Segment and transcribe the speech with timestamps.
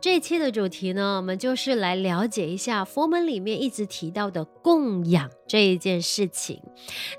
[0.00, 6.60] 这一期的主题呢，我们就是来了解一下佛门里面一直提到的供养这一件事情。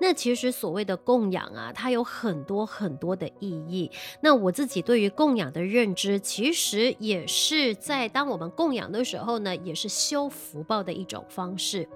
[0.00, 3.90] 那其实所谓的供养啊，它有很多很多的意义。
[4.20, 11.88] 那我自己对于供养的认知，其实也是在当我们供养的时候呢，也是修福报的一种方式。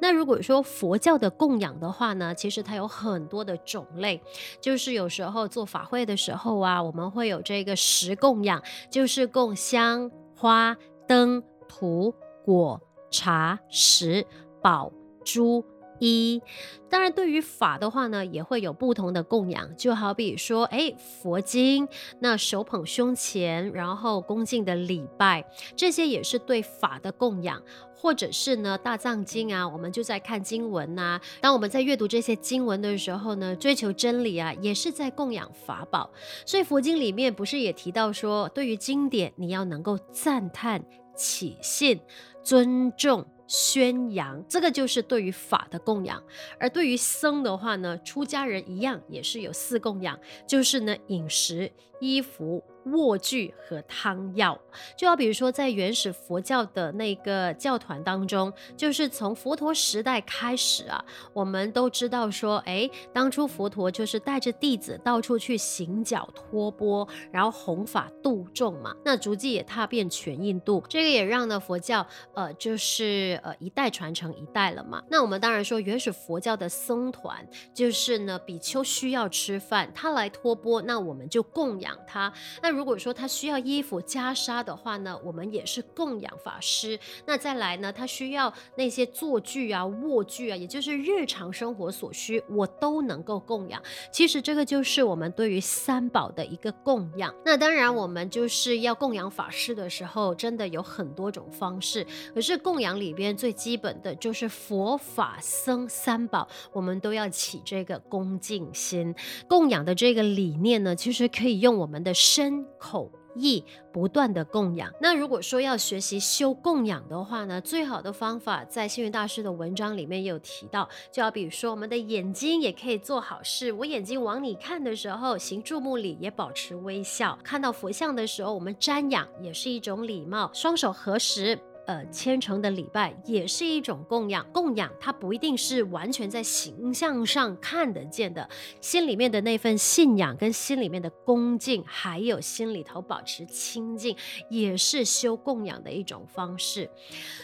[0.00, 4.20] 那如果说佛教的供养的话呢，其实它有很多的种类，
[4.60, 9.93] 就是有时候做法会的时候啊，我们会有这个食供养，就是供香。
[10.36, 10.76] 花
[11.06, 12.80] 灯土果
[13.10, 14.26] 茶石
[14.62, 14.92] 宝
[15.24, 15.64] 珠
[15.98, 16.40] 一，
[16.88, 21.88] 当然对于法的话呢，也会有不同的供养，就好比说，哎，佛经，
[22.20, 25.44] 那手捧胸前，然后恭敬的礼拜，
[25.76, 27.62] 这些也是对法的供养。
[27.96, 31.20] 或者是呢，大藏经啊，我们就在看经文呐、啊。
[31.40, 36.10] 当我们在阅读这些经文的时候呢，追求真理啊，也是在供养法宝。
[36.44, 40.84] 所以佛经里面不是也提到说，对于经典，你要能够赞叹、
[41.16, 41.98] 起信、
[42.42, 43.24] 尊重。
[43.46, 46.22] 宣扬，这个就是对于法的供养，
[46.58, 54.58] 而对于僧的话呢，出家人一样也是有四供养，就是呢饮食、衣服、卧具和汤药。
[54.96, 73.34] 就好比如说在原始佛教的那个教团当中，就是从佛陀时代开始啊，我们都知道说，哎，当初佛陀就是带着弟子到处去行脚托钵，然后弘法度众嘛，那足迹也踏遍全印度，这个也让呢佛教呃就是。
[73.44, 75.02] 呃，一代传承一代了嘛。
[75.10, 82.32] 那我们当然说，原始佛教的僧团就是呢，比丘需要吃饭，他来托钵，那我们就供养他。
[82.62, 86.98] 那如果说他需要衣服袈裟的话呢，我们也是供养法师。
[87.26, 93.82] 那再来呢，他需要那些坐具啊、卧具啊，也就是日常生活所需，我都能够供养。
[94.10, 97.34] 其实这个就是我们对于三宝的一个供养。
[97.44, 102.06] 那当然，我们就是要供养法师的时候，真的有很多种方式。
[102.34, 103.24] 可是供养里边。
[103.34, 109.14] 最基本的就是佛法僧三宝，我们都要起这个恭敬心。
[109.46, 114.92] 供养的这个理念呢，其实可以用我们的身口意不断的供养。
[115.00, 123.72] 那如果说要学习修供养的话呢，最好的方法在星云大师的文章里面也有提到，就好比如说我们的眼睛也可以做好事。
[123.72, 127.38] 我眼睛往你看的时候，行注目礼也保持微笑。
[127.42, 130.50] 看到佛像的时候，我们瞻仰也是一种礼貌。
[130.54, 131.58] 双手合十。
[131.86, 134.46] 呃，虔诚的礼拜也是一种供养。
[134.52, 138.48] 供养它不一定是完全在形象上看得见的，
[138.80, 144.16] 心里面的那份信仰跟心里面的恭敬，还有心里头保持清净，
[144.48, 146.88] 也是修供养的一种方式。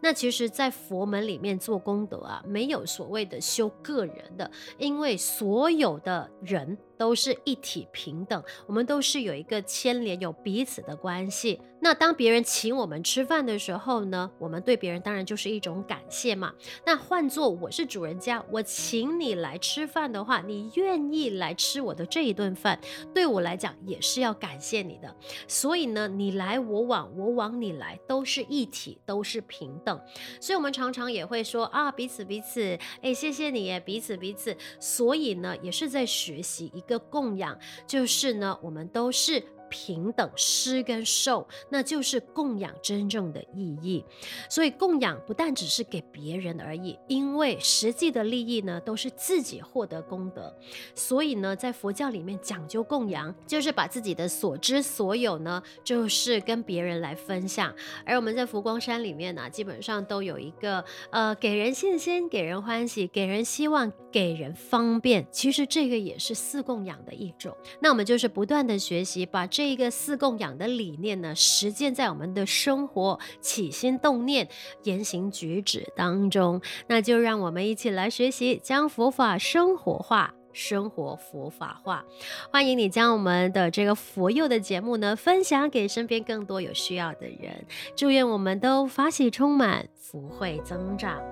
[0.00, 6.78] 那其实，在佛门里面做功德啊，没有所谓的修个人的，因为所有的人。
[7.02, 11.60] 都是一体平等，我们都是有一个牵连、有彼此的关系。
[11.80, 16.54] 那当别人请我们吃饭的时候呢，我们对别人当然就是一种感谢嘛。
[16.86, 22.80] 那换作我是主人家，我请你来吃饭的话，你愿意来吃我的这一顿饭，
[23.12, 25.12] 对我来讲也是要感谢你的。
[25.48, 30.00] 所以呢，你来我往，我往你来，都是一体，都是平等。
[30.40, 34.56] 所以我们常常也会说啊，彼此彼此，哎，谢谢你，彼此彼此。
[34.78, 36.91] 所以呢，也是在学习一个。
[36.92, 39.42] 的供养就是呢，我们都是。
[39.72, 44.04] 平等施跟受，那就是供养真正的意义。
[44.50, 50.54] 所以供养不但只是给别人而已，因为实际的利益呢，都是自己获得功德。
[50.94, 57.74] 所以呢，在佛教里面讲究供养，就是把自己的所知所有呢，就是跟别人来分享。
[58.04, 65.26] 而我们在佛光山里面呢，基本上都有一个呃，给人信心，给人欢喜，给人希望，给人方便。
[65.30, 67.56] 其实这个也是四供养的一种。
[67.80, 74.48] 那我们就是不断的学习，把这这一个四供养的理念呢，实践在我们的生活起心动念、
[74.82, 76.60] 言行举止当中。
[76.88, 82.04] 那就让我们一起来学习，将佛法生活化，生活佛法化。
[82.50, 87.64] 欢迎你将我们的这个佛佑的节目呢，分享给身边更多有需要的人。
[87.94, 91.22] 祝愿我们都法喜充满，福慧增长。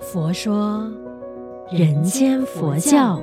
[0.00, 0.90] 佛说，
[1.70, 3.22] 人间佛教。